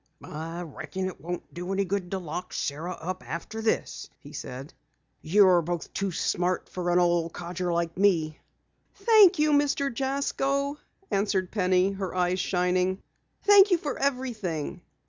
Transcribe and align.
"I 0.23 0.61
reckon 0.61 1.05
it 1.05 1.21
won't 1.21 1.53
do 1.53 1.71
any 1.71 1.85
good 1.85 2.09
to 2.09 2.17
lock 2.17 2.53
Sara 2.53 2.93
up 2.93 3.21
after 3.23 3.61
this," 3.61 4.09
he 4.19 4.33
said. 4.33 4.73
"You're 5.21 5.61
both 5.61 5.93
too 5.93 6.11
smart 6.11 6.67
for 6.69 6.89
an 6.89 6.97
old 6.97 7.33
codger 7.33 7.71
like 7.71 7.95
me." 7.95 8.39
"Thank 8.95 9.37
you, 9.37 9.51
Mr. 9.51 9.93
Jasko," 9.93 10.79
answered 11.11 11.51
Penny, 11.51 11.91
her 11.91 12.15
eyes 12.15 12.39
shining. 12.39 13.03
"Thank 13.43 13.69
you 13.69 13.77
for 13.77 13.95
everything." 13.99 14.81